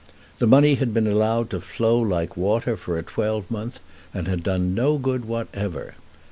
[0.39, 3.79] The money had been allowed to flow like water for a twelvemonth,
[4.15, 5.93] and had done no good whatever.